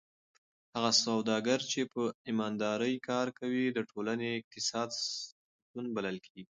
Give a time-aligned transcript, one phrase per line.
[0.75, 2.01] هغه سوداګر چې په
[2.31, 6.45] امانتدارۍ کار کوي د ټولنې د اقتصاد ستون بلل کېږي.